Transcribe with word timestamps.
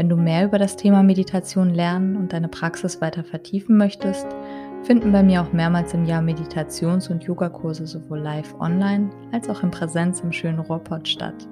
wenn 0.00 0.08
du 0.08 0.16
mehr 0.16 0.46
über 0.46 0.58
das 0.58 0.76
Thema 0.76 1.02
Meditation 1.02 1.74
lernen 1.74 2.16
und 2.16 2.32
deine 2.32 2.48
Praxis 2.48 3.02
weiter 3.02 3.22
vertiefen 3.22 3.76
möchtest, 3.76 4.26
finden 4.82 5.12
bei 5.12 5.22
mir 5.22 5.42
auch 5.42 5.52
mehrmals 5.52 5.92
im 5.92 6.06
Jahr 6.06 6.22
Meditations- 6.22 7.10
und 7.10 7.24
Yogakurse 7.24 7.86
sowohl 7.86 8.20
live 8.20 8.54
online 8.60 9.10
als 9.30 9.50
auch 9.50 9.62
in 9.62 9.70
Präsenz 9.70 10.20
im 10.20 10.32
schönen 10.32 10.60
Ruhrpott 10.60 11.06
statt. 11.06 11.46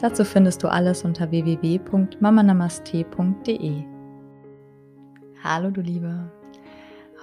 Dazu 0.00 0.24
findest 0.24 0.62
du 0.62 0.68
alles 0.68 1.04
unter 1.04 1.30
www.mamanamaste.de. 1.30 3.82
Hallo 5.42 5.70
du 5.70 5.82
Liebe. 5.82 6.32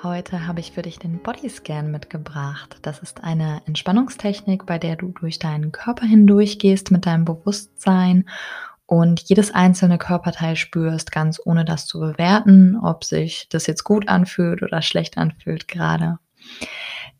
Heute 0.03 0.45
habe 0.45 0.59
ich 0.59 0.73
für 0.73 0.83
dich 0.83 0.99
den 0.99 1.23
Bodyscan 1.23 1.89
mitgebracht. 1.89 2.77
Das 2.83 2.99
ist 2.99 3.23
eine 3.23 3.63
Entspannungstechnik, 3.65 4.67
bei 4.67 4.77
der 4.77 4.95
du 4.95 5.07
durch 5.07 5.39
deinen 5.39 5.71
Körper 5.71 6.05
hindurchgehst 6.05 6.91
mit 6.91 7.07
deinem 7.07 7.25
Bewusstsein 7.25 8.25
und 8.91 9.21
jedes 9.21 9.55
einzelne 9.55 9.97
Körperteil 9.97 10.57
spürst, 10.57 11.13
ganz 11.13 11.39
ohne 11.45 11.63
das 11.63 11.85
zu 11.85 12.01
bewerten, 12.01 12.75
ob 12.75 13.05
sich 13.05 13.47
das 13.49 13.65
jetzt 13.65 13.85
gut 13.85 14.09
anfühlt 14.09 14.63
oder 14.63 14.81
schlecht 14.81 15.17
anfühlt 15.17 15.69
gerade. 15.69 16.19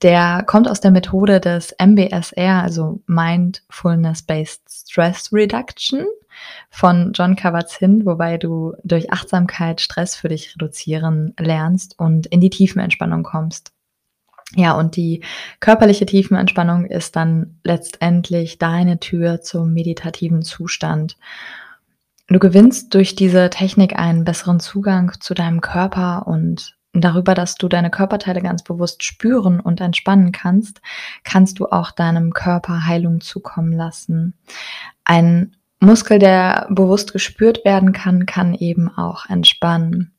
Der 0.02 0.44
kommt 0.46 0.68
aus 0.68 0.82
der 0.82 0.92
Methode 0.92 1.40
des 1.40 1.74
MBSR, 1.80 2.62
also 2.62 3.00
Mindfulness-Based 3.08 4.64
Stress 4.70 5.32
Reduction 5.32 6.06
von 6.70 7.14
John 7.14 7.38
Kabat-Zinn, 7.38 8.06
wobei 8.06 8.38
du 8.38 8.74
durch 8.84 9.14
Achtsamkeit 9.14 9.80
Stress 9.80 10.18
für 10.18 10.28
dich 10.28 10.54
reduzieren 10.56 11.34
lernst 11.40 11.98
und 11.98 12.26
in 12.26 12.42
die 12.42 12.50
Tiefenentspannung 12.50 13.24
kommst. 13.24 13.72
Ja, 14.56 14.74
und 14.74 14.98
die 14.98 15.24
körperliche 15.62 16.06
Tiefenentspannung 16.06 16.84
ist 16.86 17.16
dann 17.16 17.62
letztendlich 17.64 18.58
deine 18.58 19.00
Tür 19.00 19.42
zum 19.42 19.74
meditativen 19.74 20.42
Zustand. 20.42 21.16
Du 22.32 22.40
gewinnst 22.40 22.94
durch 22.94 23.16
diese 23.16 23.50
Technik 23.50 24.00
einen 24.00 24.24
besseren 24.24 24.62
Zugang 24.62 25.12
zu 25.20 25.34
deinem 25.34 25.60
Körper 25.60 26.28
und 26.28 26.78
darüber, 26.94 27.36
dass 27.36 27.56
du 27.56 27.68
deine 27.68 27.90
Körperteile 27.90 28.42
ganz 28.42 28.64
bewusst 28.64 29.04
spüren 29.04 29.60
und 29.60 29.82
entspannen 29.82 30.32
kannst, 30.32 30.80
kannst 31.26 31.60
du 31.60 31.66
auch 31.66 31.92
deinem 31.92 32.32
Körper 32.32 32.86
Heilung 32.86 33.20
zukommen 33.20 33.74
lassen. 33.74 34.34
Ein 35.04 35.58
Muskel, 35.82 36.20
der 36.20 36.68
bewusst 36.70 37.12
gespürt 37.12 37.66
werden 37.66 37.92
kann, 37.92 38.26
kann 38.26 38.54
eben 38.54 38.88
auch 38.88 39.26
entspannen. 39.26 40.14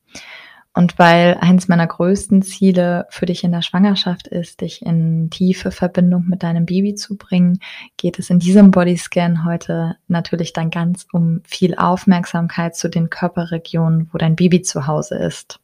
Und 0.75 0.97
weil 0.97 1.37
eins 1.39 1.67
meiner 1.67 1.85
größten 1.85 2.41
Ziele 2.41 3.05
für 3.09 3.27
dich 3.27 3.43
in 3.43 3.51
der 3.51 3.61
Schwangerschaft 3.61 4.27
ist, 4.27 4.61
dich 4.61 4.83
in 4.83 5.29
tiefe 5.29 5.69
Verbindung 5.69 6.25
mit 6.27 6.41
deinem 6.41 6.65
Baby 6.65 6.95
zu 6.95 7.15
bringen, 7.15 7.59
geht 7.95 8.17
es 8.17 8.31
in 8.31 8.39
diesem 8.39 8.71
Bodyscan 8.71 9.45
heute 9.45 9.97
natürlich 10.07 10.51
dann 10.51 10.71
ganz 10.71 11.05
um 11.13 11.41
viel 11.45 11.75
Aufmerksamkeit 11.75 12.75
zu 12.75 12.89
den 12.89 13.11
Körperregionen, 13.11 14.09
wo 14.11 14.17
dein 14.17 14.35
Baby 14.35 14.63
zu 14.63 14.87
Hause 14.87 15.15
ist. 15.15 15.59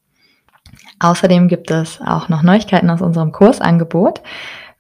Außerdem 1.00 1.48
gibt 1.48 1.72
es 1.72 2.00
auch 2.02 2.30
noch 2.30 2.44
Neuigkeiten 2.44 2.92
aus 2.92 3.02
unserem 3.02 3.32
Kursangebot. 3.32 4.22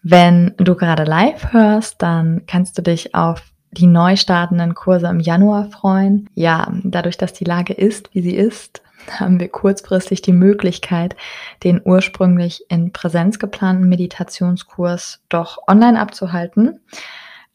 Wenn 0.03 0.53
du 0.57 0.75
gerade 0.75 1.05
live 1.05 1.53
hörst, 1.53 2.03
dann 2.03 2.43
kannst 2.45 2.77
du 2.77 2.83
dich 2.83 3.15
auf 3.15 3.41
die 3.71 3.87
neu 3.87 4.15
startenden 4.15 4.75
Kurse 4.75 5.07
im 5.07 5.19
Januar 5.19 5.69
freuen. 5.71 6.29
Ja, 6.35 6.71
dadurch, 6.83 7.17
dass 7.17 7.33
die 7.33 7.45
Lage 7.45 7.73
ist, 7.73 8.13
wie 8.13 8.21
sie 8.21 8.35
ist, 8.35 8.83
haben 9.07 9.39
wir 9.39 9.49
kurzfristig 9.49 10.21
die 10.21 10.33
Möglichkeit, 10.33 11.15
den 11.63 11.81
ursprünglich 11.83 12.65
in 12.69 12.91
Präsenz 12.91 13.39
geplanten 13.39 13.89
Meditationskurs 13.89 15.21
doch 15.29 15.59
online 15.67 15.99
abzuhalten. 15.99 16.79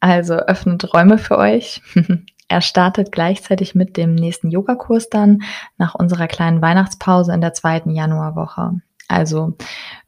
Also 0.00 0.34
öffnet 0.34 0.93
Räume 0.93 1.19
für 1.19 1.38
euch. 1.38 1.83
Er 2.47 2.60
startet 2.60 3.10
gleichzeitig 3.10 3.75
mit 3.75 3.97
dem 3.97 4.15
nächsten 4.15 4.50
Yogakurs 4.50 5.09
dann 5.09 5.43
nach 5.78 5.94
unserer 5.94 6.27
kleinen 6.28 6.60
Weihnachtspause 6.60 7.33
in 7.33 7.41
der 7.41 7.54
zweiten 7.54 7.91
Januarwoche. 7.91 8.81
Also 9.09 9.56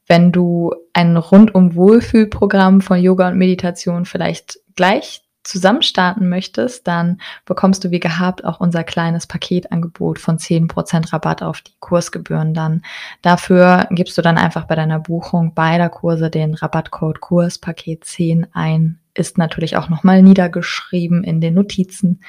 wenn 0.06 0.32
du 0.32 0.74
ein 0.92 1.16
rundum 1.16 1.74
Wohlfühlprogramm 1.74 2.82
von 2.82 3.00
Yoga 3.00 3.28
und 3.28 3.38
Meditation 3.38 4.04
vielleicht 4.04 4.60
gleich 4.76 5.22
zusammen 5.46 5.82
starten 5.82 6.28
möchtest, 6.28 6.86
dann 6.86 7.20
bekommst 7.44 7.84
du 7.84 7.90
wie 7.90 8.00
gehabt 8.00 8.44
auch 8.44 8.60
unser 8.60 8.84
kleines 8.84 9.26
Paketangebot 9.26 10.18
von 10.18 10.38
10% 10.38 11.12
Rabatt 11.12 11.42
auf 11.42 11.60
die 11.60 11.72
Kursgebühren 11.80 12.52
dann. 12.54 12.82
Dafür 13.22 13.86
gibst 13.90 14.18
du 14.18 14.22
dann 14.22 14.38
einfach 14.38 14.64
bei 14.64 14.74
deiner 14.74 14.98
Buchung 14.98 15.54
beider 15.54 15.88
Kurse 15.88 16.30
den 16.30 16.54
Rabattcode 16.54 17.20
Kurspaket 17.20 18.04
10 18.04 18.48
ein. 18.52 18.98
Ist 19.14 19.38
natürlich 19.38 19.78
auch 19.78 19.88
nochmal 19.88 20.22
niedergeschrieben 20.22 21.24
in 21.24 21.40
den 21.40 21.54
Notizen 21.54 22.20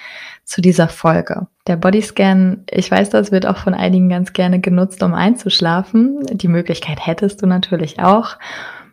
zu 0.46 0.62
dieser 0.62 0.88
Folge. 0.88 1.48
Der 1.68 1.76
Bodyscan, 1.76 2.64
ich 2.70 2.90
weiß, 2.90 3.10
das 3.10 3.32
wird 3.34 3.46
auch 3.46 3.58
von 3.58 3.74
einigen 3.74 4.08
ganz 4.08 4.32
gerne 4.32 4.62
genutzt, 4.62 5.04
um 5.04 5.14
einzuschlafen. 5.14 6.20
Die 6.32 6.48
Möglichkeit 6.48 7.06
hättest 7.06 7.42
du 7.42 7.46
natürlich 7.46 8.00
auch. 8.00 8.38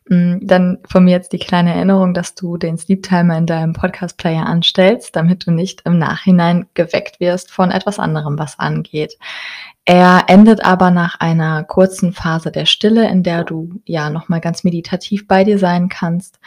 Mm, 0.09 0.37
dann 0.43 0.79
von 0.87 1.05
mir 1.05 1.13
jetzt 1.13 1.33
die 1.33 1.39
kleine 1.39 1.75
Erinnerung, 1.75 2.13
dass 2.13 2.35
du 2.35 2.59
den 2.59 2.77
Sleep 2.77 3.03
Timer 3.03 3.39
in 3.39 3.47
deinem 3.47 3.73
Podcast 3.73 4.19
Player 4.19 4.45
anstellst, 4.45 5.17
damit 5.17 5.47
du 5.47 5.51
nicht 5.51 5.83
im 5.87 5.99
Nachhinein 5.99 6.67
geweckt 6.75 7.21
wirst 7.21 7.51
von 7.51 7.71
etwas 7.71 7.99
anderem, 7.99 8.39
was 8.39 8.59
angeht. 8.59 9.17
Er 9.87 10.25
endet 10.29 10.65
aber 10.65 10.91
nach 10.91 11.21
einer 11.21 11.65
kurzen 11.65 12.13
Phase 12.13 12.51
der 12.51 12.67
Stille, 12.67 13.09
in 13.09 13.23
der 13.23 13.45
du 13.45 13.81
ja 13.87 14.11
nochmal 14.11 14.41
ganz 14.41 14.65
meditativ 14.65 15.27
bei 15.27 15.45
dir 15.45 15.59
sein 15.59 15.89
kannst, 15.89 16.39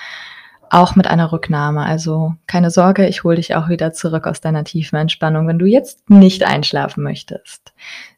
auch 0.69 0.95
mit 0.95 1.07
einer 1.07 1.31
Rücknahme. 1.31 1.83
Also 1.83 2.35
keine 2.45 2.69
Sorge, 2.69 3.07
ich 3.07 3.23
hole 3.23 3.37
dich 3.37 3.55
auch 3.55 3.69
wieder 3.69 3.91
zurück 3.93 4.27
aus 4.27 4.41
deiner 4.41 4.63
tiefen 4.65 4.97
Entspannung, 4.97 5.47
wenn 5.47 5.59
du 5.59 5.65
jetzt 5.65 6.09
nicht 6.09 6.43
einschlafen 6.43 7.03
möchtest. 7.03 7.73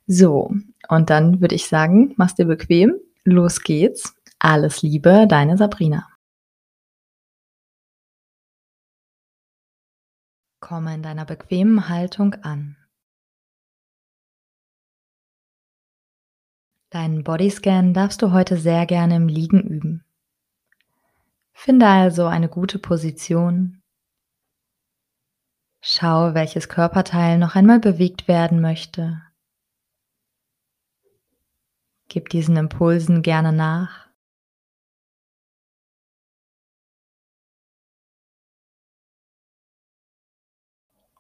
So, 0.08 0.52
und 0.90 1.10
dann 1.10 1.40
würde 1.40 1.56
ich 1.56 1.68
sagen, 1.68 2.14
mach's 2.18 2.36
dir 2.36 2.46
bequem, 2.46 2.96
los 3.24 3.62
geht's 3.62 4.16
alles 4.40 4.82
Liebe, 4.82 5.28
deine 5.28 5.58
Sabrina. 5.58 6.08
Komme 10.62 10.96
in 10.96 11.04
deiner 11.04 11.26
bequemen 11.26 11.90
Haltung 11.90 12.36
an. 12.36 12.78
Deinen 16.90 17.24
Bodyscan 17.24 17.94
darfst 17.94 18.22
du 18.22 18.32
heute 18.32 18.58
sehr 18.58 18.86
gerne 18.86 19.18
im 19.18 19.28
Liegen 19.28 19.62
üben. 19.62 20.04
Finde 21.54 21.88
also 21.88 22.26
eine 22.26 22.50
gute 22.50 22.80
Position. 22.80 23.82
Schau, 25.82 26.34
welches 26.34 26.68
Körperteil 26.68 27.38
noch 27.38 27.56
einmal 27.56 27.80
bewegt 27.80 28.28
werden 28.28 28.60
möchte. 28.60 29.22
Gib 32.08 32.30
diesen 32.30 32.58
Impulsen 32.58 33.22
gerne 33.22 33.54
nach. 33.54 34.09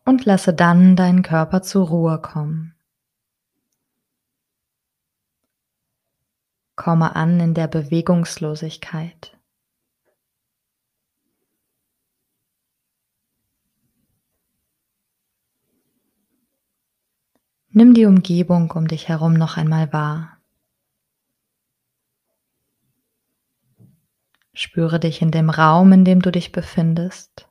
Und 0.09 0.25
lasse 0.25 0.55
dann 0.55 0.95
deinen 0.95 1.21
Körper 1.21 1.61
zur 1.61 1.87
Ruhe 1.87 2.19
kommen. 2.19 2.73
Komme 6.75 7.15
an 7.15 7.39
in 7.39 7.53
der 7.53 7.67
Bewegungslosigkeit. 7.67 9.37
Nimm 17.71 17.93
die 17.93 18.05
Umgebung 18.05 18.71
um 18.71 18.87
dich 18.87 19.09
herum 19.09 19.33
noch 19.33 19.57
einmal 19.57 19.93
wahr. 19.93 20.39
Spüre 24.53 24.99
dich 24.99 25.21
in 25.21 25.29
dem 25.29 25.51
Raum, 25.51 25.91
in 25.91 26.03
dem 26.03 26.23
du 26.23 26.31
dich 26.31 26.51
befindest. 26.51 27.48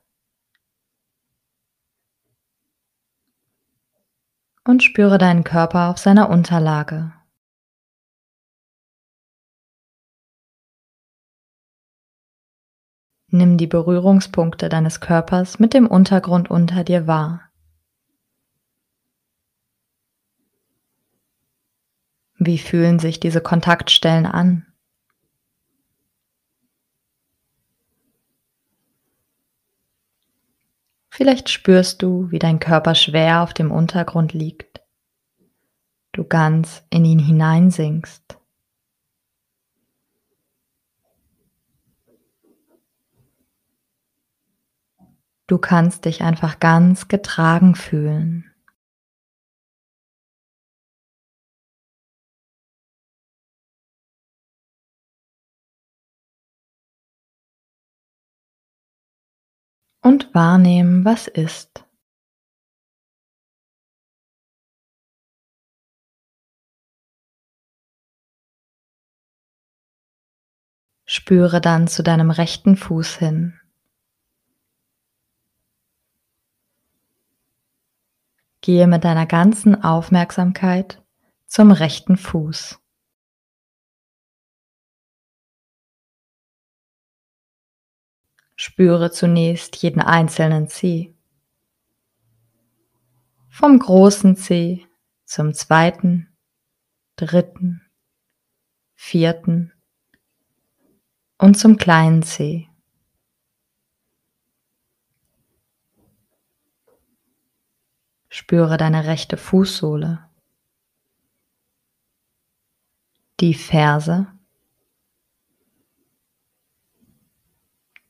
Und 4.69 4.83
spüre 4.83 5.17
deinen 5.17 5.43
Körper 5.43 5.89
auf 5.89 5.97
seiner 5.97 6.29
Unterlage. 6.29 7.11
Nimm 13.31 13.57
die 13.57 13.65
Berührungspunkte 13.65 14.69
deines 14.69 15.01
Körpers 15.01 15.57
mit 15.57 15.73
dem 15.73 15.87
Untergrund 15.87 16.51
unter 16.51 16.83
dir 16.83 17.07
wahr. 17.07 17.49
Wie 22.37 22.59
fühlen 22.59 22.99
sich 22.99 23.19
diese 23.19 23.41
Kontaktstellen 23.41 24.27
an? 24.27 24.68
Vielleicht 31.09 31.49
spürst 31.49 32.01
du, 32.01 32.31
wie 32.31 32.39
dein 32.39 32.59
Körper 32.59 32.95
schwer 32.95 33.41
auf 33.41 33.53
dem 33.53 33.71
Untergrund 33.71 34.33
liegt. 34.33 34.81
Du 36.11 36.23
ganz 36.23 36.83
in 36.89 37.05
ihn 37.05 37.19
hineinsinkst. 37.19 38.37
Du 45.47 45.57
kannst 45.57 46.05
dich 46.05 46.21
einfach 46.21 46.59
ganz 46.59 47.07
getragen 47.07 47.73
fühlen. 47.73 48.48
Und 60.01 60.33
wahrnehmen, 60.33 61.03
was 61.03 61.27
ist. 61.27 61.85
Spüre 71.05 71.59
dann 71.59 71.87
zu 71.87 72.03
deinem 72.03 72.29
rechten 72.29 72.77
Fuß 72.77 73.17
hin. 73.17 73.59
Gehe 78.61 78.87
mit 78.87 79.03
deiner 79.03 79.25
ganzen 79.25 79.83
Aufmerksamkeit 79.83 81.01
zum 81.47 81.71
rechten 81.71 82.15
Fuß. 82.15 82.79
Spüre 88.61 89.09
zunächst 89.09 89.77
jeden 89.77 90.01
einzelnen 90.01 90.67
Zeh. 90.67 91.15
Vom 93.47 93.79
großen 93.79 94.35
Zeh 94.35 94.85
zum 95.23 95.53
zweiten, 95.53 96.37
dritten, 97.15 97.89
vierten 98.95 99.71
und 101.37 101.57
zum 101.57 101.77
kleinen 101.77 102.21
Zeh. 102.21 102.67
Spüre 108.27 108.75
deine 108.75 109.05
rechte 109.05 109.37
Fußsohle, 109.37 110.29
die 113.39 113.53
Ferse, 113.53 114.27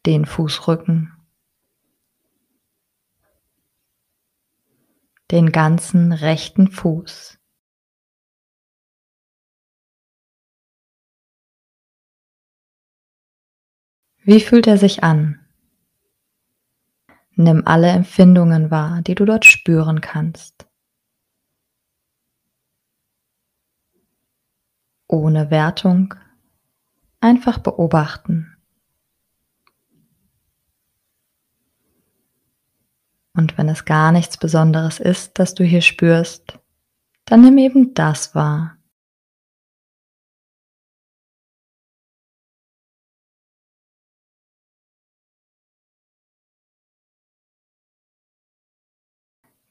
den 0.09 0.25
Fußrücken, 0.25 1.13
den 5.29 5.51
ganzen 5.51 6.11
rechten 6.11 6.71
Fuß. 6.71 7.39
Wie 14.23 14.39
fühlt 14.39 14.65
er 14.65 14.79
sich 14.79 15.03
an? 15.03 15.45
Nimm 17.35 17.67
alle 17.67 17.89
Empfindungen 17.89 18.71
wahr, 18.71 19.03
die 19.03 19.13
du 19.13 19.25
dort 19.25 19.45
spüren 19.45 20.01
kannst. 20.01 20.67
Ohne 25.07 25.51
Wertung, 25.51 26.15
einfach 27.19 27.59
beobachten. 27.59 28.58
Und 33.39 33.57
wenn 33.57 33.69
es 33.69 33.85
gar 33.85 34.11
nichts 34.11 34.35
Besonderes 34.35 34.99
ist, 34.99 35.39
das 35.39 35.53
du 35.53 35.63
hier 35.63 35.81
spürst, 35.81 36.59
dann 37.23 37.39
nimm 37.39 37.57
eben 37.57 37.93
das 37.93 38.35
wahr. 38.35 38.75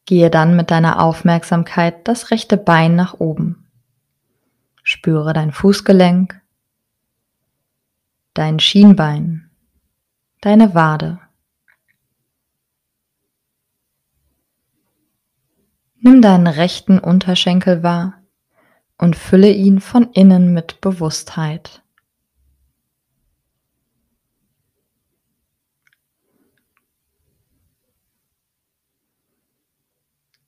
Gehe 0.07 0.31
dann 0.31 0.57
mit 0.57 0.71
deiner 0.71 1.03
Aufmerksamkeit 1.03 2.09
das 2.09 2.31
rechte 2.31 2.57
Bein 2.57 2.97
nach 2.97 3.21
oben. 3.21 3.69
Spüre 4.83 5.35
dein 5.35 5.53
Fußgelenk, 5.53 6.41
dein 8.33 8.61
Schienbein, 8.61 9.51
deine 10.41 10.75
Wade. 10.75 11.21
Nimm 16.09 16.23
deinen 16.23 16.47
rechten 16.47 16.99
Unterschenkel 16.99 17.83
wahr 17.83 18.23
und 18.97 19.15
fülle 19.15 19.51
ihn 19.53 19.79
von 19.79 20.11
innen 20.15 20.55
mit 20.55 20.81
Bewusstheit. 20.81 21.83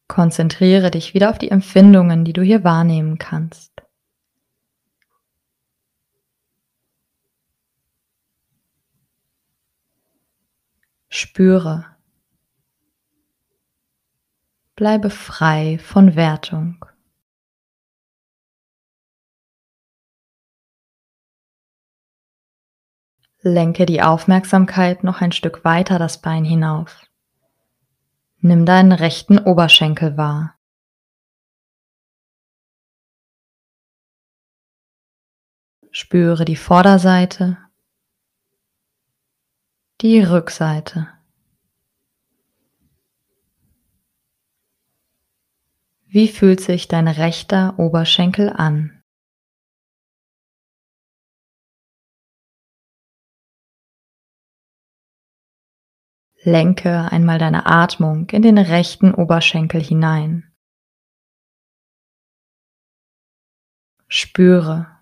Konzentriere 0.08 0.90
dich 0.90 1.12
wieder 1.12 1.28
auf 1.28 1.36
die 1.36 1.50
Empfindungen, 1.50 2.24
die 2.24 2.32
du 2.32 2.40
hier 2.40 2.64
wahrnehmen 2.64 3.18
kannst. 3.18 3.82
Spüre. 11.10 11.84
Bleibe 14.80 15.10
frei 15.10 15.78
von 15.78 16.16
Wertung. 16.16 16.86
Lenke 23.42 23.84
die 23.84 24.00
Aufmerksamkeit 24.00 25.04
noch 25.04 25.20
ein 25.20 25.32
Stück 25.32 25.66
weiter 25.66 25.98
das 25.98 26.22
Bein 26.22 26.46
hinauf. 26.46 27.04
Nimm 28.38 28.64
deinen 28.64 28.92
rechten 28.92 29.38
Oberschenkel 29.38 30.16
wahr. 30.16 30.58
Spüre 35.90 36.46
die 36.46 36.56
Vorderseite, 36.56 37.58
die 40.00 40.22
Rückseite. 40.22 41.19
Wie 46.12 46.26
fühlt 46.26 46.60
sich 46.60 46.88
dein 46.88 47.06
rechter 47.06 47.78
Oberschenkel 47.78 48.50
an? 48.50 49.00
Lenke 56.42 57.12
einmal 57.12 57.38
deine 57.38 57.66
Atmung 57.66 58.28
in 58.30 58.42
den 58.42 58.58
rechten 58.58 59.14
Oberschenkel 59.14 59.80
hinein. 59.80 60.52
Spüre. 64.08 65.00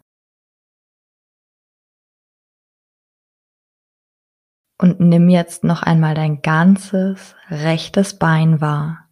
Und 4.79 5.01
nimm 5.01 5.31
jetzt 5.31 5.65
noch 5.65 5.83
einmal 5.83 6.15
dein 6.15 6.43
ganzes 6.43 7.35
rechtes 7.49 8.19
Bein 8.19 8.61
wahr. 8.61 9.08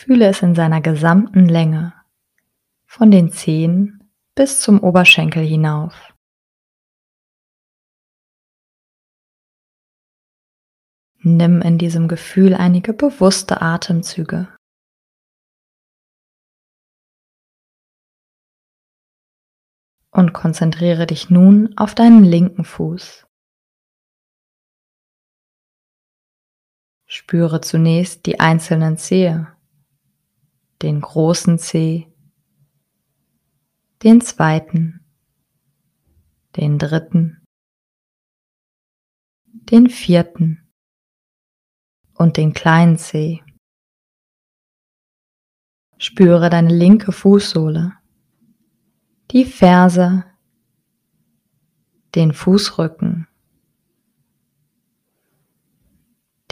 Fühle 0.00 0.28
es 0.28 0.42
in 0.42 0.54
seiner 0.54 0.80
gesamten 0.80 1.48
Länge, 1.48 1.92
von 2.86 3.10
den 3.10 3.32
Zehen 3.32 4.08
bis 4.36 4.60
zum 4.60 4.78
Oberschenkel 4.78 5.44
hinauf. 5.44 6.14
Nimm 11.16 11.62
in 11.62 11.78
diesem 11.78 12.06
Gefühl 12.06 12.54
einige 12.54 12.92
bewusste 12.92 13.60
Atemzüge. 13.60 14.56
Und 20.12 20.32
konzentriere 20.32 21.08
dich 21.08 21.28
nun 21.28 21.76
auf 21.76 21.96
deinen 21.96 22.22
linken 22.22 22.64
Fuß. 22.64 23.26
Spüre 27.04 27.60
zunächst 27.60 28.26
die 28.26 28.38
einzelnen 28.38 28.96
Zehe, 28.96 29.57
den 30.82 31.00
großen 31.00 31.58
Zeh, 31.58 32.06
den 34.02 34.20
zweiten, 34.20 35.04
den 36.56 36.78
dritten, 36.78 37.44
den 39.44 39.90
vierten 39.90 40.68
und 42.14 42.36
den 42.36 42.52
kleinen 42.52 42.96
Zeh. 42.96 43.42
Spüre 45.98 46.48
deine 46.48 46.72
linke 46.72 47.10
Fußsohle, 47.10 47.92
die 49.32 49.44
Ferse, 49.44 50.24
den 52.14 52.32
Fußrücken, 52.32 53.26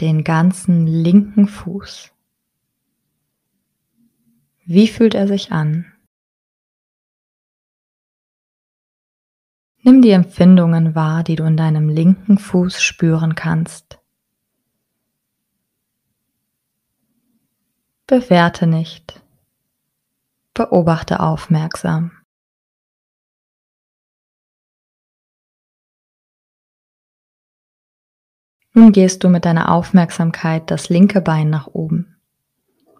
den 0.01 0.23
ganzen 0.25 0.85
linken 0.85 1.47
Fuß. 1.47 2.11
Wie 4.69 4.89
fühlt 4.89 5.15
er 5.15 5.29
sich 5.29 5.53
an? 5.53 5.85
Nimm 9.81 10.01
die 10.01 10.09
Empfindungen 10.09 10.93
wahr, 10.93 11.23
die 11.23 11.37
du 11.37 11.45
in 11.45 11.55
deinem 11.55 11.87
linken 11.87 12.37
Fuß 12.37 12.81
spüren 12.81 13.33
kannst. 13.35 14.01
Bewerte 18.07 18.67
nicht. 18.67 19.21
Beobachte 20.53 21.21
aufmerksam. 21.21 22.11
Nun 28.73 28.91
gehst 28.91 29.23
du 29.23 29.29
mit 29.29 29.45
deiner 29.45 29.71
Aufmerksamkeit 29.71 30.69
das 30.69 30.89
linke 30.89 31.21
Bein 31.21 31.49
nach 31.49 31.67
oben. 31.67 32.16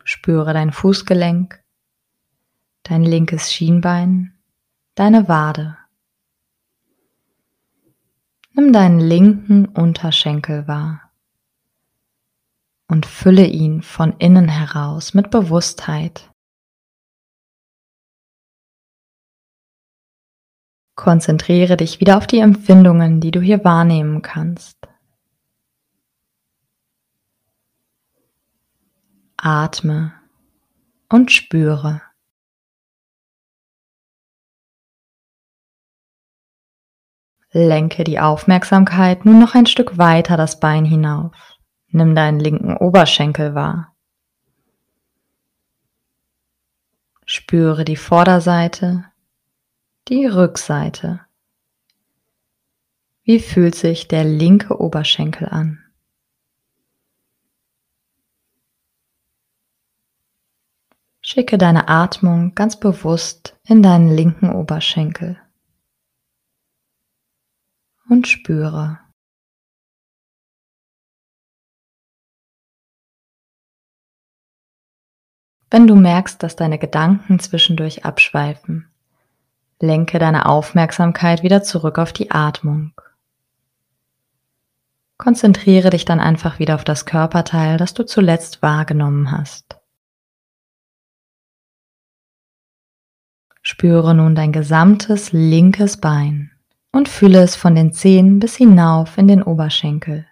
Spüre 0.10 0.54
dein 0.54 0.72
Fußgelenk, 0.72 1.62
dein 2.84 3.04
linkes 3.04 3.52
Schienbein, 3.52 4.40
deine 4.96 5.28
Wade. 5.28 5.78
Nimm 8.54 8.72
deinen 8.72 9.02
linken 9.02 9.66
Unterschenkel 9.66 10.66
wahr 10.66 11.12
und 12.88 13.06
fülle 13.06 13.48
ihn 13.48 13.82
von 13.82 14.14
innen 14.18 14.48
heraus 14.48 15.14
mit 15.14 15.30
Bewusstheit. 15.30 16.32
Konzentriere 20.96 21.76
dich 21.76 22.00
wieder 22.00 22.16
auf 22.16 22.28
die 22.28 22.40
Empfindungen, 22.40 23.20
die 23.20 23.32
du 23.32 23.42
hier 23.42 23.66
wahrnehmen 23.66 24.22
kannst. 24.22 24.78
Atme 29.38 30.14
und 31.10 31.32
spüre. 31.32 32.02
Lenke 37.52 38.04
die 38.04 38.20
Aufmerksamkeit 38.20 39.26
nun 39.26 39.40
noch 39.40 39.54
ein 39.54 39.68
Stück 39.68 39.98
weiter 39.98 40.38
das 40.38 40.60
Bein 40.60 40.86
hinauf. 40.86 41.34
Nimm 41.90 42.16
deinen 42.16 42.40
linken 42.40 42.76
Oberschenkel 42.76 43.56
wahr. 43.56 43.96
Spüre 47.26 47.86
die 47.86 47.96
Vorderseite, 47.96 49.06
die 50.08 50.26
Rückseite. 50.26 51.22
Wie 53.24 53.40
fühlt 53.40 53.76
sich 53.76 54.08
der 54.08 54.24
linke 54.24 54.80
Oberschenkel 54.80 55.48
an? 55.50 55.87
Schicke 61.30 61.58
deine 61.58 61.90
Atmung 61.90 62.56
ganz 62.56 62.80
bewusst 62.80 63.60
in 63.66 63.84
deinen 63.84 64.08
linken 64.08 64.50
Oberschenkel 64.50 65.38
und 68.08 68.30
spüre. 68.30 69.00
Wenn 75.70 75.86
du 75.86 75.96
merkst, 75.96 76.42
dass 76.42 76.56
deine 76.56 76.80
Gedanken 76.80 77.40
zwischendurch 77.40 78.06
abschweifen, 78.06 78.90
lenke 79.82 80.20
deine 80.20 80.46
Aufmerksamkeit 80.46 81.44
wieder 81.44 81.62
zurück 81.62 82.00
auf 82.00 82.14
die 82.14 82.32
Atmung. 82.32 82.94
Konzentriere 85.18 85.90
dich 85.90 86.06
dann 86.06 86.22
einfach 86.22 86.60
wieder 86.60 86.76
auf 86.76 86.86
das 86.86 87.06
Körperteil, 87.06 87.76
das 87.76 87.94
du 87.94 88.06
zuletzt 88.06 88.62
wahrgenommen 88.62 89.30
hast. 89.30 89.77
Spüre 93.70 94.16
nun 94.16 94.34
dein 94.34 94.54
gesamtes 94.54 95.34
linkes 95.34 96.00
Bein 96.00 96.52
und 96.94 97.10
fühle 97.10 97.44
es 97.44 97.58
von 97.58 97.76
den 97.76 97.92
Zehen 97.92 98.40
bis 98.40 98.56
hinauf 98.56 99.18
in 99.18 99.28
den 99.28 99.44
Oberschenkel. 99.44 100.26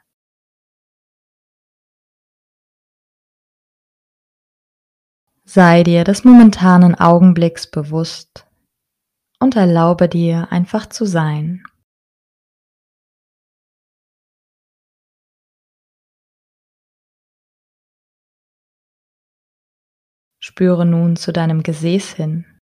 Sei 5.44 5.84
dir 5.84 6.06
des 6.06 6.24
momentanen 6.24 6.96
Augenblicks 6.96 7.70
bewusst 7.70 8.48
und 9.42 9.58
erlaube 9.58 10.08
dir 10.08 10.50
einfach 10.54 10.86
zu 10.86 11.04
sein. 11.04 11.62
Spüre 20.40 20.86
nun 20.86 21.18
zu 21.18 21.34
deinem 21.34 21.64
Gesäß 21.64 22.14
hin. 22.14 22.55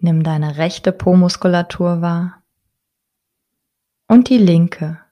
Nimm 0.00 0.22
deine 0.22 0.56
rechte 0.58 0.92
Po-Muskulatur 0.92 2.00
wahr 2.00 2.42
und 4.06 4.28
die 4.28 4.38
linke. 4.38 5.04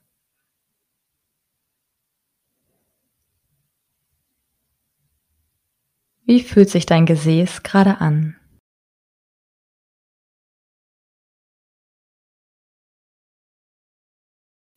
Wie 6.25 6.41
fühlt 6.41 6.71
sich 6.71 6.87
dein 6.87 7.05
Gesäß 7.05 7.63
gerade 7.63 8.01
an? 8.01 8.37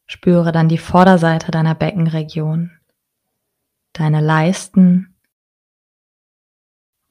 Spüre 0.08 0.52
dann 0.52 0.70
die 0.70 0.80
Vorderseite 0.80 1.52
deiner 1.52 1.76
Beckenregion, 1.76 2.80
deine 3.94 4.22
Leisten 4.22 5.16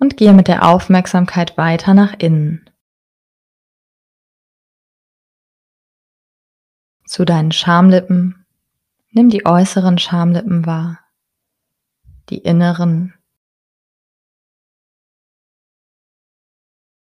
und 0.00 0.16
gehe 0.16 0.32
mit 0.32 0.48
der 0.48 0.68
Aufmerksamkeit 0.68 1.56
weiter 1.56 1.94
nach 1.94 2.14
innen. 2.18 2.67
Zu 7.08 7.24
deinen 7.24 7.52
Schamlippen. 7.52 8.44
Nimm 9.10 9.30
die 9.30 9.46
äußeren 9.46 9.98
Schamlippen 9.98 10.66
wahr, 10.66 11.00
die 12.28 12.38
inneren 12.38 13.14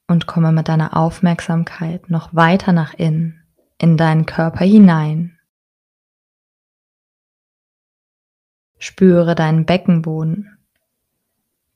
und 0.06 0.26
komme 0.26 0.52
mit 0.52 0.68
deiner 0.68 0.96
Aufmerksamkeit 0.96 2.10
noch 2.10 2.34
weiter 2.34 2.72
nach 2.72 2.94
innen, 2.94 3.44
in 3.78 3.96
deinen 3.96 4.26
Körper 4.26 4.64
hinein. 4.64 5.38
Spüre 8.78 9.34
deinen 9.34 9.64
Beckenboden. 9.64 10.58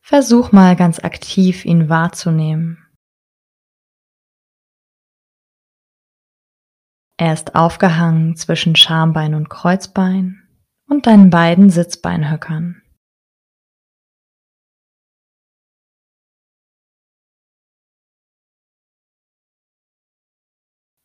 Versuch 0.00 0.52
mal 0.52 0.76
ganz 0.76 0.98
aktiv 0.98 1.64
ihn 1.64 1.88
wahrzunehmen. 1.88 2.87
Er 7.20 7.32
ist 7.32 7.56
aufgehangen 7.56 8.36
zwischen 8.36 8.76
Schambein 8.76 9.34
und 9.34 9.50
Kreuzbein 9.50 10.48
und 10.88 11.08
deinen 11.08 11.30
beiden 11.30 11.68
Sitzbeinhöckern. 11.68 12.80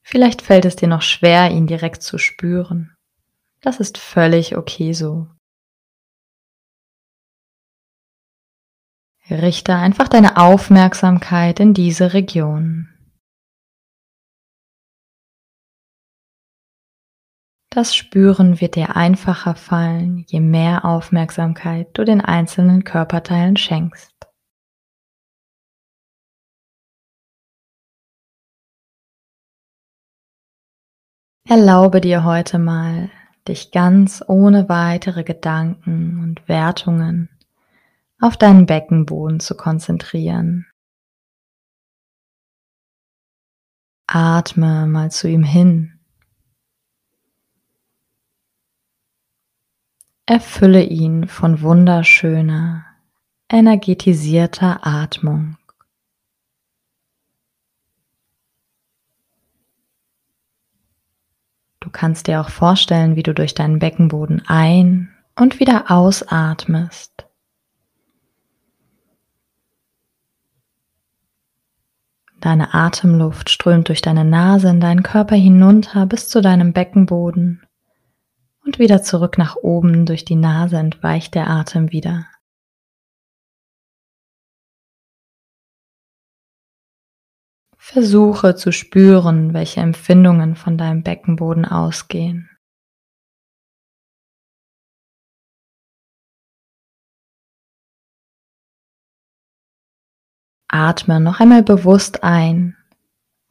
Vielleicht 0.04 0.44
fällt 0.44 0.66
es 0.66 0.76
dir 0.76 0.88
noch 0.88 1.02
schwer, 1.02 1.50
ihn 1.50 1.66
direkt 1.66 2.04
zu 2.04 2.20
spüren. 2.20 2.96
Das 3.62 3.80
ist 3.80 3.98
völlig 3.98 4.56
okay 4.56 4.94
so. 4.94 5.28
Richte 9.32 9.74
einfach 9.74 10.10
deine 10.10 10.38
Aufmerksamkeit 10.38 11.60
in 11.60 11.74
diese 11.74 12.14
Region. 12.14 12.93
Das 17.76 17.96
Spüren 17.96 18.62
wird 18.62 18.76
dir 18.76 18.96
einfacher 18.96 19.56
fallen, 19.56 20.26
je 20.28 20.40
mehr 20.40 20.86
Aufmerksamkeit 20.86 21.90
du 21.98 22.06
den 22.06 22.22
einzelnen 22.22 22.84
Körperteilen 22.84 23.58
schenkst. 23.58 24.14
Erlaube 31.50 32.00
dir 32.00 32.24
heute 32.24 32.60
mal, 32.60 33.10
dich 33.48 33.72
ganz 33.72 34.24
ohne 34.28 34.70
weitere 34.70 35.24
Gedanken 35.24 36.20
und 36.22 36.48
Wertungen 36.48 37.28
auf 38.22 38.38
deinen 38.38 38.68
Beckenboden 38.68 39.40
zu 39.40 39.58
konzentrieren. 39.58 40.68
Atme 44.06 44.86
mal 44.86 45.10
zu 45.10 45.28
ihm 45.28 45.44
hin 45.44 45.93
Erfülle 50.26 50.84
ihn 50.84 51.28
von 51.28 51.62
wunderschöner, 51.62 52.86
energetisierter 53.50 54.88
Atmung. 54.88 55.58
Du 61.82 61.90
kannst 61.90 62.28
dir 62.28 62.40
auch 62.40 62.48
vorstellen, 62.48 63.18
wie 63.18 63.24
du 63.24 63.34
durch 63.34 63.54
deinen 63.54 63.80
Beckenboden 63.80 64.42
ein 64.48 65.14
und 65.36 65.60
wieder 65.60 65.92
ausatmest. 65.92 67.28
Deine 72.40 72.74
Atemluft 72.74 73.50
strömt 73.50 73.90
durch 73.90 74.02
deine 74.02 74.24
Nase 74.24 74.70
in 74.70 74.80
deinen 74.80 75.04
Körper 75.04 75.36
hinunter 75.36 76.06
bis 76.06 76.30
zu 76.30 76.42
deinem 76.42 76.72
Beckenboden 76.72 77.62
und 78.66 78.80
wieder 78.80 79.04
zurück 79.04 79.38
nach 79.38 79.56
oben 79.56 80.06
durch 80.06 80.26
die 80.26 80.36
Nase 80.36 80.78
entweicht 80.78 81.36
der 81.36 81.50
Atem 81.50 81.92
wieder. 81.92 82.28
Versuche 87.78 88.56
zu 88.56 88.72
spüren, 88.72 89.54
welche 89.54 89.82
Empfindungen 89.82 90.56
von 90.56 90.78
deinem 90.78 91.04
Beckenboden 91.04 91.66
ausgehen. 91.66 92.50
Atme 100.70 101.20
noch 101.20 101.40
einmal 101.40 101.62
bewusst 101.62 102.24
ein 102.24 102.76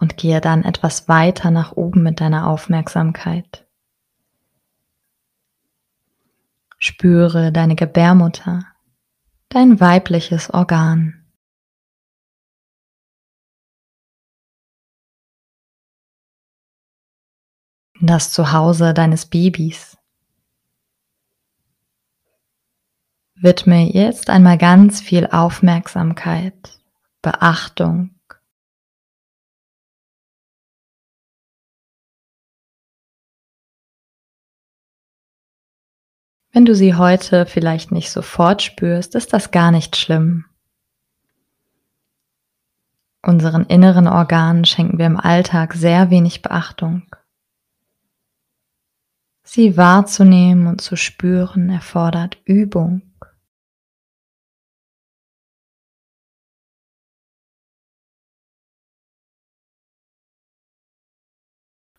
und 0.00 0.16
gehe 0.16 0.40
dann 0.40 0.64
etwas 0.64 1.08
weiter 1.08 1.52
nach 1.52 1.72
oben 1.72 2.02
mit 2.02 2.20
deiner 2.20 2.48
Aufmerksamkeit. 2.48 3.68
Spüre 6.84 7.52
deine 7.52 7.76
Gebärmutter, 7.76 8.64
dein 9.50 9.78
weibliches 9.78 10.50
Organ. 10.50 11.22
das 18.00 18.32
Zuhause 18.32 18.94
deines 18.94 19.26
Babys. 19.26 19.96
Widme 23.36 23.92
jetzt 23.92 24.28
einmal 24.28 24.58
ganz 24.58 25.00
viel 25.00 25.28
Aufmerksamkeit, 25.28 26.80
Beachtung. 27.22 28.16
Wenn 36.52 36.66
du 36.66 36.74
sie 36.74 36.94
heute 36.94 37.46
vielleicht 37.46 37.92
nicht 37.92 38.10
sofort 38.10 38.60
spürst, 38.60 39.14
ist 39.14 39.32
das 39.32 39.50
gar 39.50 39.70
nicht 39.70 39.96
schlimm. 39.96 40.44
Unseren 43.22 43.64
inneren 43.64 44.06
Organen 44.06 44.66
schenken 44.66 44.98
wir 44.98 45.06
im 45.06 45.16
Alltag 45.16 45.72
sehr 45.72 46.10
wenig 46.10 46.42
Beachtung. 46.42 47.04
Sie 49.44 49.78
wahrzunehmen 49.78 50.66
und 50.66 50.82
zu 50.82 50.96
spüren 50.96 51.70
erfordert 51.70 52.36
Übung. 52.44 53.02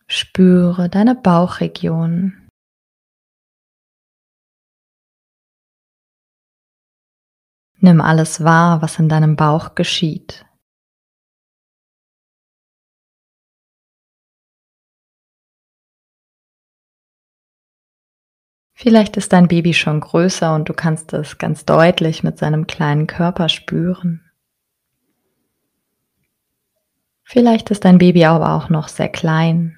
Spüre 0.06 0.88
deine 0.88 1.16
Bauchregion. 1.16 2.43
Nimm 7.84 8.00
alles 8.00 8.42
wahr, 8.42 8.80
was 8.80 8.98
in 8.98 9.10
deinem 9.10 9.36
Bauch 9.36 9.74
geschieht. 9.74 10.46
Vielleicht 18.72 19.18
ist 19.18 19.34
dein 19.34 19.48
Baby 19.48 19.74
schon 19.74 20.00
größer 20.00 20.54
und 20.54 20.66
du 20.70 20.72
kannst 20.72 21.12
es 21.12 21.36
ganz 21.36 21.66
deutlich 21.66 22.22
mit 22.22 22.38
seinem 22.38 22.66
kleinen 22.66 23.06
Körper 23.06 23.50
spüren. 23.50 24.30
Vielleicht 27.22 27.70
ist 27.70 27.84
dein 27.84 27.98
Baby 27.98 28.24
aber 28.24 28.54
auch 28.54 28.70
noch 28.70 28.88
sehr 28.88 29.10
klein, 29.10 29.76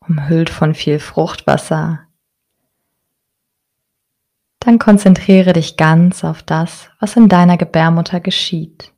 umhüllt 0.00 0.50
von 0.50 0.74
viel 0.74 0.98
Fruchtwasser. 0.98 2.05
Dann 4.66 4.80
konzentriere 4.80 5.52
dich 5.52 5.76
ganz 5.76 6.24
auf 6.24 6.42
das, 6.42 6.90
was 6.98 7.14
in 7.14 7.28
deiner 7.28 7.56
Gebärmutter 7.56 8.18
geschieht. 8.18 8.92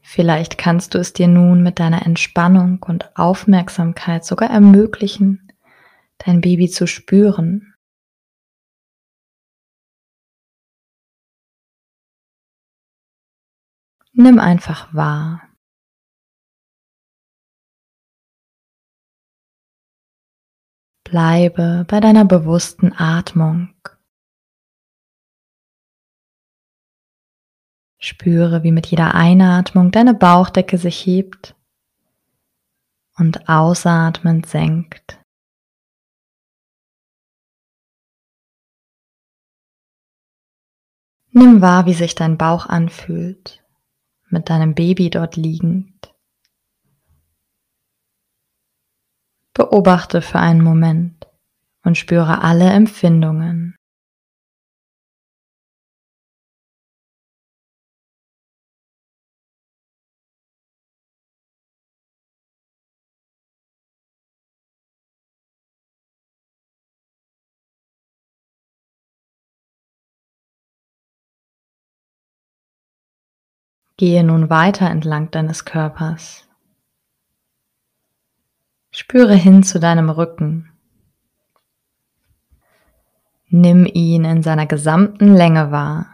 Vielleicht 0.00 0.56
kannst 0.56 0.94
du 0.94 0.98
es 0.98 1.12
dir 1.12 1.28
nun 1.28 1.62
mit 1.62 1.80
deiner 1.80 2.06
Entspannung 2.06 2.82
und 2.82 3.14
Aufmerksamkeit 3.14 4.24
sogar 4.24 4.48
ermöglichen, 4.48 5.52
dein 6.16 6.40
Baby 6.40 6.70
zu 6.70 6.86
spüren. 6.86 7.74
Nimm 14.14 14.38
einfach 14.38 14.94
wahr. 14.94 15.49
Bleibe 21.10 21.84
bei 21.88 21.98
deiner 21.98 22.24
bewussten 22.24 22.92
Atmung. 22.92 23.74
Spüre, 27.98 28.62
wie 28.62 28.70
mit 28.70 28.86
jeder 28.86 29.16
Einatmung 29.16 29.90
deine 29.90 30.14
Bauchdecke 30.14 30.78
sich 30.78 31.04
hebt 31.04 31.56
und 33.18 33.48
ausatmend 33.48 34.46
senkt. 34.46 35.20
Nimm 41.32 41.60
wahr, 41.60 41.86
wie 41.86 41.94
sich 41.94 42.14
dein 42.14 42.38
Bauch 42.38 42.66
anfühlt, 42.66 43.64
mit 44.28 44.48
deinem 44.48 44.76
Baby 44.76 45.10
dort 45.10 45.34
liegend. 45.34 46.09
Beobachte 49.60 50.22
für 50.22 50.38
einen 50.38 50.62
Moment 50.62 51.28
und 51.84 51.98
spüre 51.98 52.40
alle 52.40 52.70
Empfindungen. 52.70 53.76
Gehe 73.98 74.24
nun 74.24 74.48
weiter 74.48 74.88
entlang 74.88 75.30
deines 75.30 75.66
Körpers. 75.66 76.49
Spüre 78.92 79.34
hin 79.34 79.62
zu 79.62 79.78
deinem 79.78 80.10
Rücken. 80.10 80.72
Nimm 83.48 83.86
ihn 83.86 84.24
in 84.24 84.42
seiner 84.42 84.66
gesamten 84.66 85.34
Länge 85.34 85.70
wahr. 85.70 86.06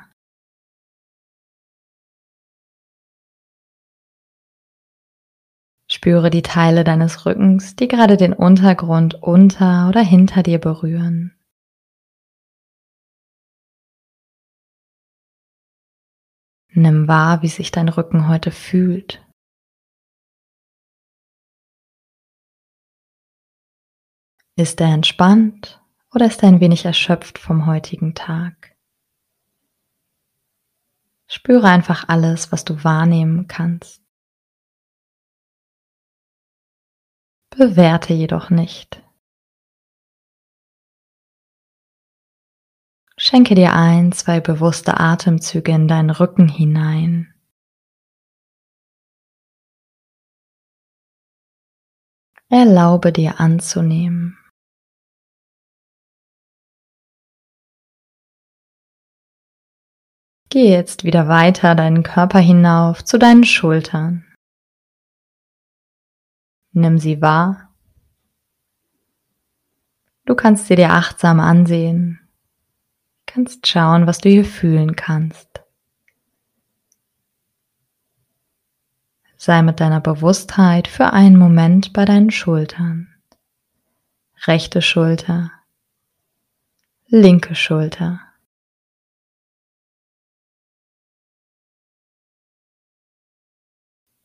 Spüre 5.88 6.30
die 6.30 6.42
Teile 6.42 6.84
deines 6.84 7.24
Rückens, 7.24 7.76
die 7.76 7.88
gerade 7.88 8.16
den 8.16 8.32
Untergrund 8.32 9.22
unter 9.22 9.88
oder 9.88 10.02
hinter 10.02 10.42
dir 10.42 10.58
berühren. 10.58 11.32
Nimm 16.72 17.08
wahr, 17.08 17.40
wie 17.40 17.48
sich 17.48 17.70
dein 17.70 17.88
Rücken 17.88 18.28
heute 18.28 18.50
fühlt. 18.50 19.25
Ist 24.58 24.80
er 24.80 24.88
entspannt 24.88 25.82
oder 26.14 26.24
ist 26.24 26.42
er 26.42 26.48
ein 26.48 26.60
wenig 26.60 26.86
erschöpft 26.86 27.38
vom 27.38 27.66
heutigen 27.66 28.14
Tag? 28.14 28.74
Spüre 31.26 31.68
einfach 31.68 32.08
alles, 32.08 32.52
was 32.52 32.64
du 32.64 32.82
wahrnehmen 32.82 33.48
kannst. 33.48 34.02
Bewerte 37.50 38.14
jedoch 38.14 38.48
nicht. 38.48 39.02
Schenke 43.18 43.54
dir 43.54 43.74
ein, 43.74 44.12
zwei 44.12 44.40
bewusste 44.40 44.98
Atemzüge 44.98 45.72
in 45.72 45.86
deinen 45.86 46.10
Rücken 46.10 46.48
hinein. 46.48 47.34
Erlaube 52.48 53.12
dir 53.12 53.38
anzunehmen. 53.38 54.38
Geh 60.48 60.70
jetzt 60.70 61.04
wieder 61.04 61.28
weiter 61.28 61.74
deinen 61.74 62.02
Körper 62.02 62.38
hinauf 62.38 63.04
zu 63.04 63.18
deinen 63.18 63.44
Schultern. 63.44 64.24
Nimm 66.72 66.98
sie 66.98 67.20
wahr. 67.20 67.74
Du 70.24 70.34
kannst 70.34 70.66
sie 70.66 70.76
dir 70.76 70.92
achtsam 70.92 71.40
ansehen. 71.40 72.20
Kannst 73.26 73.66
schauen, 73.66 74.06
was 74.06 74.18
du 74.18 74.28
hier 74.28 74.44
fühlen 74.44 74.94
kannst. 74.94 75.62
Sei 79.36 79.62
mit 79.62 79.80
deiner 79.80 80.00
Bewusstheit 80.00 80.88
für 80.88 81.12
einen 81.12 81.36
Moment 81.36 81.92
bei 81.92 82.04
deinen 82.04 82.30
Schultern. 82.30 83.08
Rechte 84.46 84.82
Schulter, 84.82 85.50
linke 87.06 87.54
Schulter. 87.54 88.25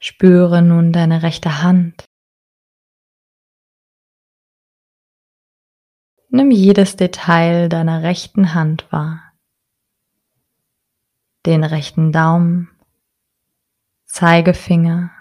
Spüre 0.04 0.64
nun 0.64 0.92
deine 0.92 1.22
rechte 1.22 1.62
Hand. 1.62 2.06
Nimm 6.30 6.50
jedes 6.50 6.96
Detail 6.96 7.70
deiner 7.70 8.02
rechten 8.02 8.56
Hand 8.56 8.92
wahr. 8.92 9.22
Den 11.46 11.64
rechten 11.64 12.12
Daumen, 12.12 12.72
Zeigefinger, 14.06 15.12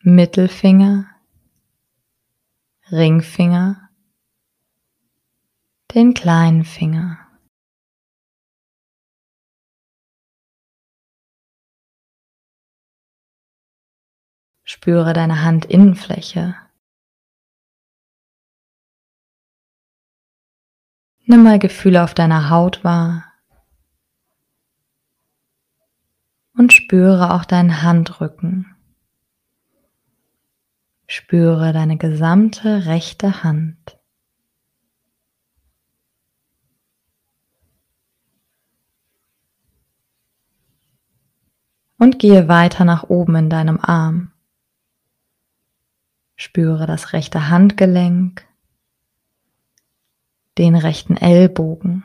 Mittelfinger, 0.00 1.08
Ringfinger, 2.90 3.90
den 5.94 6.14
kleinen 6.14 6.64
Finger. 6.64 7.27
Spüre 14.70 15.14
deine 15.14 15.46
Handinnenfläche. 15.46 16.54
Nimm 21.24 21.42
mal 21.42 21.58
Gefühle 21.58 22.04
auf 22.04 22.12
deiner 22.12 22.50
Haut 22.50 22.84
wahr 22.84 23.24
und 26.52 26.74
spüre 26.74 27.32
auch 27.32 27.46
deinen 27.46 27.80
Handrücken. 27.80 28.76
Spüre 31.06 31.72
deine 31.72 31.96
gesamte 31.96 32.84
rechte 32.84 33.42
Hand. 33.42 33.98
Und 41.96 42.18
gehe 42.18 42.48
weiter 42.48 42.84
nach 42.84 43.04
oben 43.04 43.34
in 43.34 43.48
deinem 43.48 43.80
Arm. 43.80 44.32
Spüre 46.40 46.86
das 46.86 47.12
rechte 47.12 47.48
Handgelenk, 47.48 48.46
den 50.56 50.76
rechten 50.76 51.16
Ellbogen, 51.16 52.04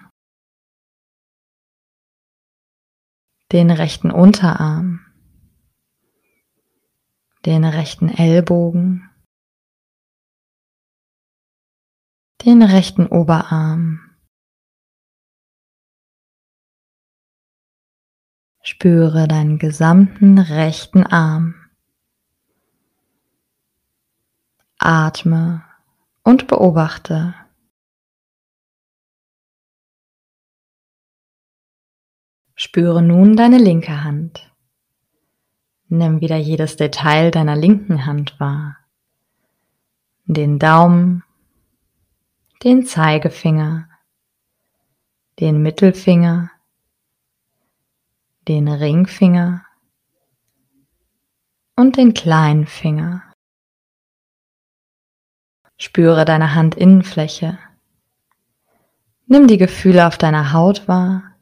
den 3.51 3.69
rechten 3.69 4.09
Unterarm, 4.09 5.05
den 7.45 7.63
rechten 7.63 8.09
Ellbogen, 8.09 9.07
den 12.43 12.63
rechten 12.63 13.05
Oberarm. 13.05 13.99
Spüre 18.63 19.27
deinen 19.27 19.59
gesamten 19.59 20.39
rechten 20.39 21.05
Arm. 21.05 21.62
Atme 24.83 25.63
und 26.23 26.47
beobachte. 26.47 27.35
Spüre 32.55 33.01
nun 33.01 33.35
deine 33.35 33.57
linke 33.57 34.03
Hand. 34.03 34.51
Nimm 35.87 36.21
wieder 36.21 36.37
jedes 36.37 36.75
Detail 36.75 37.31
deiner 37.31 37.55
linken 37.55 38.05
Hand 38.05 38.39
wahr. 38.39 38.77
Den 40.25 40.59
Daumen, 40.59 41.23
den 42.63 42.85
Zeigefinger, 42.85 43.89
den 45.39 45.61
Mittelfinger, 45.61 46.51
den 48.47 48.67
Ringfinger 48.67 49.65
und 51.75 51.97
den 51.97 52.13
kleinen 52.13 52.67
Finger. 52.67 53.32
Spüre 55.77 56.25
deine 56.25 56.55
Handinnenfläche. 56.55 57.57
Nimm 59.25 59.47
die 59.47 59.57
Gefühle 59.57 60.07
auf 60.07 60.17
deiner 60.17 60.53
Haut 60.53 60.87
wahr 60.87 61.33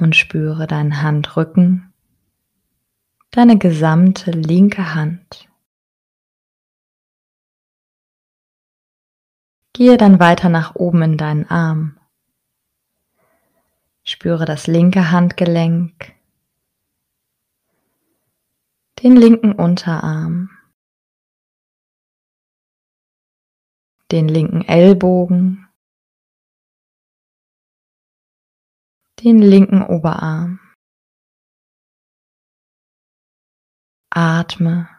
und 0.00 0.16
spüre 0.16 0.66
deinen 0.66 1.02
Handrücken, 1.02 1.92
deine 3.30 3.58
gesamte 3.58 4.30
linke 4.30 4.94
Hand. 4.94 5.48
Gehe 9.72 9.96
dann 9.96 10.20
weiter 10.20 10.48
nach 10.48 10.74
oben 10.74 11.02
in 11.02 11.16
deinen 11.16 11.48
Arm. 11.48 11.98
Spüre 14.02 14.44
das 14.44 14.66
linke 14.66 15.10
Handgelenk, 15.10 16.12
den 19.02 19.16
linken 19.16 19.52
Unterarm, 19.52 20.50
den 24.12 24.28
linken 24.28 24.62
Ellbogen, 24.62 25.68
den 29.22 29.38
linken 29.38 29.82
Oberarm. 29.82 30.58
Atme 34.12 34.98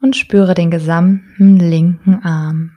und 0.00 0.16
spüre 0.16 0.54
den 0.54 0.70
gesamten 0.70 1.56
linken 1.56 2.22
Arm. 2.24 2.76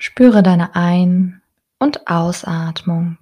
Spüre 0.00 0.42
deine 0.42 0.74
Ein- 0.74 1.40
und 1.78 2.08
Ausatmung. 2.08 3.18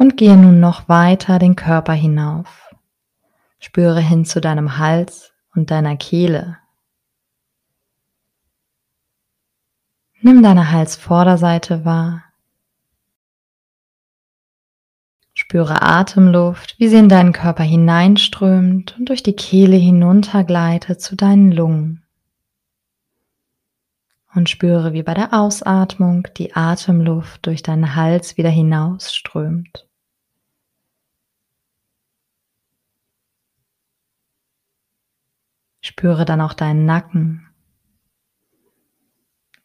Und 0.00 0.16
gehe 0.16 0.38
nun 0.38 0.60
noch 0.60 0.88
weiter 0.88 1.38
den 1.38 1.56
Körper 1.56 1.92
hinauf. 1.92 2.74
Spüre 3.58 4.00
hin 4.00 4.24
zu 4.24 4.40
deinem 4.40 4.78
Hals 4.78 5.34
und 5.54 5.70
deiner 5.70 5.94
Kehle. 5.98 6.56
Nimm 10.22 10.42
deine 10.42 10.72
Halsvorderseite 10.72 11.84
wahr. 11.84 12.24
Spüre 15.34 15.82
Atemluft, 15.82 16.76
wie 16.78 16.88
sie 16.88 16.96
in 16.96 17.10
deinen 17.10 17.34
Körper 17.34 17.62
hineinströmt 17.62 18.96
und 18.98 19.10
durch 19.10 19.22
die 19.22 19.36
Kehle 19.36 19.76
hinuntergleitet 19.76 21.02
zu 21.02 21.14
deinen 21.14 21.52
Lungen. 21.52 22.06
Und 24.34 24.48
spüre, 24.48 24.94
wie 24.94 25.02
bei 25.02 25.12
der 25.12 25.34
Ausatmung 25.34 26.26
die 26.38 26.56
Atemluft 26.56 27.44
durch 27.44 27.62
deinen 27.62 27.94
Hals 27.96 28.38
wieder 28.38 28.48
hinausströmt. 28.48 29.89
Spüre 35.90 36.24
dann 36.24 36.40
auch 36.40 36.54
deinen 36.54 36.86
Nacken. 36.86 37.48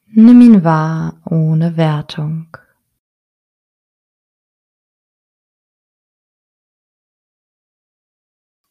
Nimm 0.08 0.42
ihn 0.42 0.64
wahr 0.64 1.22
ohne 1.24 1.78
Wertung. 1.78 2.58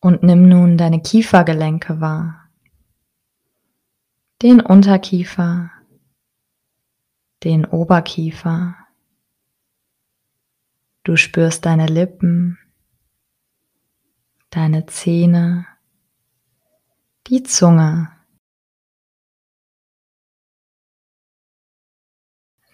Und 0.00 0.24
nimm 0.24 0.48
nun 0.48 0.76
deine 0.76 1.00
Kiefergelenke 1.00 2.00
wahr. 2.00 2.50
Den 4.42 4.60
Unterkiefer, 4.60 5.70
den 7.44 7.66
Oberkiefer. 7.66 8.74
Du 11.04 11.16
spürst 11.16 11.64
deine 11.66 11.86
Lippen, 11.86 12.58
deine 14.50 14.86
Zähne, 14.86 15.68
die 17.26 17.42
Zunge. 17.42 18.10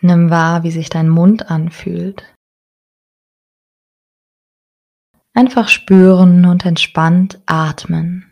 Nimm 0.01 0.31
wahr, 0.31 0.63
wie 0.63 0.71
sich 0.71 0.89
dein 0.89 1.09
Mund 1.09 1.51
anfühlt. 1.51 2.25
Einfach 5.35 5.69
spüren 5.69 6.47
und 6.47 6.65
entspannt 6.65 7.41
atmen. 7.47 8.27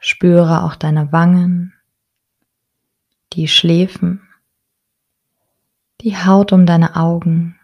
Spüre 0.00 0.64
auch 0.64 0.74
deine 0.74 1.12
Wangen, 1.12 1.74
die 3.34 3.46
Schläfen, 3.46 4.28
die 6.00 6.16
Haut 6.16 6.50
um 6.52 6.66
deine 6.66 6.96
Augen, 6.96 7.60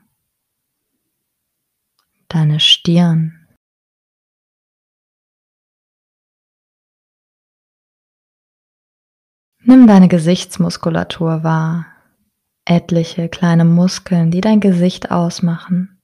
deine 2.29 2.61
Stirn. 2.61 3.47
Nimm 9.61 9.87
deine 9.87 10.09
Gesichtsmuskulatur 10.09 11.43
wahr, 11.43 11.87
etliche 12.64 13.29
kleine 13.29 13.64
Muskeln, 13.64 14.31
die 14.31 14.41
dein 14.41 14.61
Gesicht 14.61 15.11
ausmachen, 15.11 16.03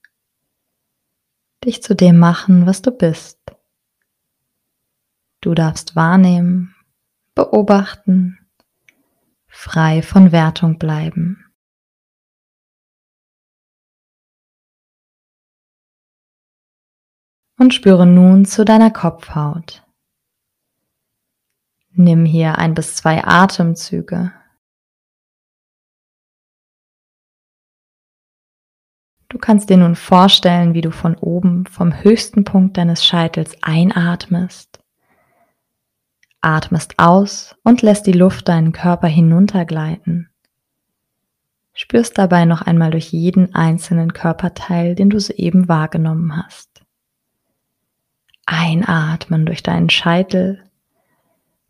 dich 1.65 1.83
zu 1.83 1.95
dem 1.95 2.19
machen, 2.19 2.67
was 2.67 2.83
du 2.83 2.91
bist. 2.91 3.39
Du 5.41 5.55
darfst 5.55 5.95
wahrnehmen, 5.95 6.75
beobachten, 7.35 8.39
frei 9.47 10.03
von 10.03 10.33
Wertung 10.33 10.79
bleiben. 10.79 11.44
Und 17.57 17.73
spüre 17.73 18.07
nun 18.07 18.45
zu 18.45 18.65
deiner 18.65 18.91
Kopfhaut. 18.91 19.85
Nimm 21.93 22.25
hier 22.25 22.59
ein 22.59 22.75
bis 22.75 22.97
zwei 22.97 23.25
Atemzüge. 23.25 24.33
Du 29.29 29.39
kannst 29.39 29.69
dir 29.69 29.77
nun 29.77 29.97
vorstellen, 29.97 30.75
wie 30.75 30.81
du 30.81 30.91
von 30.91 31.17
oben 31.17 31.67
vom 31.67 32.03
höchsten 32.03 32.45
Punkt 32.45 32.77
deines 32.77 33.05
Scheitels 33.05 33.57
einatmest, 33.63 34.81
atmest 36.41 36.95
aus 36.99 37.57
und 37.65 37.83
lässt 37.83 38.07
die 38.07 38.13
Luft 38.13 38.49
deinen 38.49 38.73
Körper 38.73 39.09
hinuntergleiten. 39.09 40.31
Spürst 41.73 42.17
dabei 42.19 42.45
noch 42.45 42.63
einmal 42.63 42.93
durch 42.93 43.09
jeden 43.09 43.55
einzelnen 43.55 44.13
Körperteil, 44.13 44.95
den 44.95 45.11
du 45.11 45.19
soeben 45.19 45.69
wahrgenommen 45.69 46.37
hast. 46.37 46.74
Einatmen 48.47 49.47
durch 49.47 49.63
deinen 49.63 49.91
Scheitel 49.91 50.63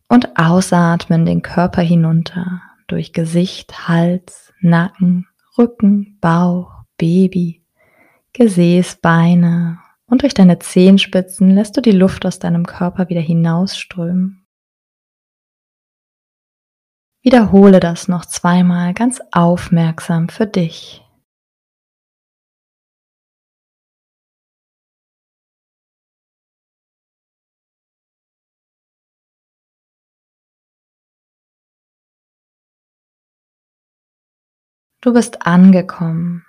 und 0.08 0.38
ausatmen 0.38 1.24
den 1.24 1.42
Körper 1.42 1.82
hinunter 1.82 2.62
durch 2.86 3.12
Gesicht, 3.12 3.88
Hals, 3.88 4.52
Nacken, 4.60 5.26
Rücken, 5.56 6.18
Bauch, 6.20 6.84
Baby, 6.98 7.62
Gesäß, 8.32 8.96
Beine 8.96 9.78
und 10.06 10.22
durch 10.22 10.34
deine 10.34 10.58
Zehenspitzen 10.58 11.50
lässt 11.50 11.76
du 11.76 11.80
die 11.80 11.92
Luft 11.92 12.26
aus 12.26 12.38
deinem 12.38 12.66
Körper 12.66 13.08
wieder 13.08 13.20
hinausströmen. 13.20 14.44
Wiederhole 17.22 17.80
das 17.80 18.06
noch 18.06 18.26
zweimal 18.26 18.92
ganz 18.92 19.20
aufmerksam 19.32 20.28
für 20.28 20.46
dich. 20.46 21.03
Du 35.04 35.12
bist 35.12 35.46
angekommen. 35.46 36.46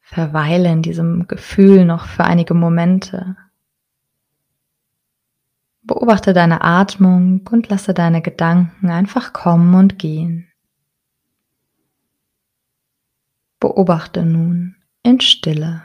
Verweile 0.00 0.72
in 0.72 0.80
diesem 0.80 1.28
Gefühl 1.28 1.84
noch 1.84 2.06
für 2.06 2.24
einige 2.24 2.54
Momente. 2.54 3.36
Beobachte 5.82 6.32
deine 6.32 6.62
Atmung 6.62 7.46
und 7.50 7.68
lasse 7.68 7.92
deine 7.92 8.22
Gedanken 8.22 8.88
einfach 8.88 9.34
kommen 9.34 9.74
und 9.74 9.98
gehen. 9.98 10.50
Beobachte 13.60 14.24
nun 14.24 14.76
in 15.02 15.20
Stille. 15.20 15.82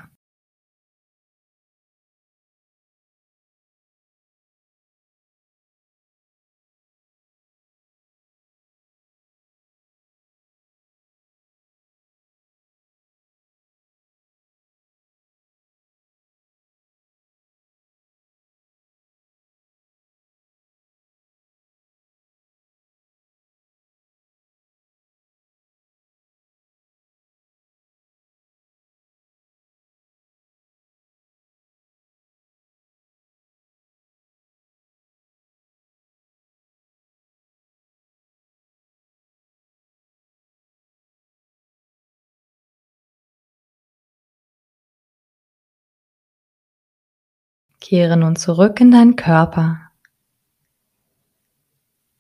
Kehre 47.82 48.16
nun 48.16 48.36
zurück 48.36 48.80
in 48.80 48.92
deinen 48.92 49.16
Körper. 49.16 49.82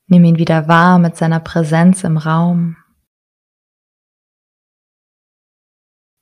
Nimm 0.07 0.25
ihn 0.25 0.37
wieder 0.37 0.67
wahr 0.67 0.99
mit 0.99 1.15
seiner 1.15 1.39
Präsenz 1.39 2.03
im 2.03 2.17
Raum. 2.17 2.75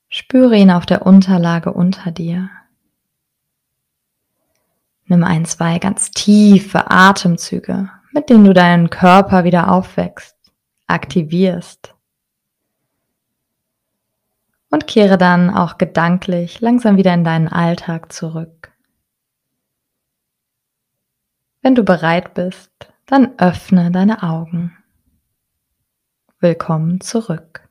Spüre 0.09 0.55
ihn 0.55 0.69
auf 0.69 0.85
der 0.85 1.05
Unterlage 1.05 1.73
unter 1.73 2.11
dir. 2.11 2.49
Nimm 5.05 5.23
ein, 5.23 5.45
zwei 5.45 5.79
ganz 5.79 6.11
tiefe 6.11 6.91
Atemzüge, 6.91 7.89
mit 8.11 8.29
denen 8.29 8.43
du 8.43 8.53
deinen 8.53 8.89
Körper 8.89 9.43
wieder 9.45 9.71
aufwächst, 9.71 10.35
aktivierst. 10.85 11.95
Und 14.69 14.85
kehre 14.85 15.17
dann 15.17 15.49
auch 15.49 15.79
gedanklich 15.79 16.61
langsam 16.61 16.97
wieder 16.97 17.13
in 17.13 17.23
deinen 17.23 17.47
Alltag 17.47 18.11
zurück. 18.11 18.68
Wenn 21.61 21.75
du 21.75 21.83
bereit 21.83 22.35
bist, 22.35 22.71
dann 23.05 23.37
öffne 23.37 23.91
deine 23.91 24.23
Augen. 24.23 24.77
Willkommen 26.39 27.01
zurück. 27.01 27.67